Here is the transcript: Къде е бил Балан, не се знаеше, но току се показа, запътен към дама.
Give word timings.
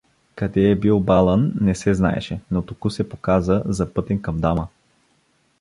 Къде 0.35 0.69
е 0.69 0.75
бил 0.75 0.99
Балан, 0.99 1.53
не 1.61 1.75
се 1.75 1.93
знаеше, 1.93 2.39
но 2.51 2.61
току 2.61 2.89
се 2.89 3.09
показа, 3.09 3.61
запътен 3.65 4.21
към 4.21 4.39
дама. 4.39 4.67